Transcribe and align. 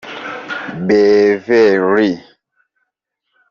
Beverly 0.87 1.77
Lee 1.93 2.25